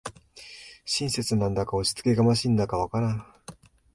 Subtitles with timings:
[0.83, 3.25] 親切なんだか押しつけがましいんだかわからん